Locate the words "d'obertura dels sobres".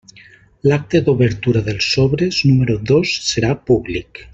1.09-2.43